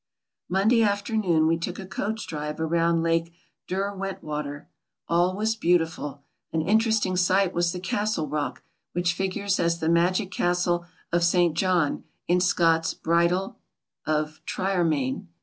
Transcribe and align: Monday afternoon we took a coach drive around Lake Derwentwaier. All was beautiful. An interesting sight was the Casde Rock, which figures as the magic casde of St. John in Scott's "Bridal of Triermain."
Monday 0.49 0.81
afternoon 0.81 1.45
we 1.45 1.59
took 1.59 1.77
a 1.77 1.85
coach 1.85 2.25
drive 2.25 2.59
around 2.59 3.03
Lake 3.03 3.31
Derwentwaier. 3.67 4.65
All 5.07 5.35
was 5.37 5.55
beautiful. 5.55 6.23
An 6.51 6.63
interesting 6.63 7.15
sight 7.15 7.53
was 7.53 7.71
the 7.71 7.79
Casde 7.79 8.17
Rock, 8.31 8.63
which 8.93 9.13
figures 9.13 9.59
as 9.59 9.77
the 9.79 9.89
magic 9.89 10.31
casde 10.31 10.79
of 11.11 11.23
St. 11.23 11.55
John 11.55 12.03
in 12.27 12.39
Scott's 12.39 12.95
"Bridal 12.95 13.59
of 14.03 14.41
Triermain." 14.47 15.27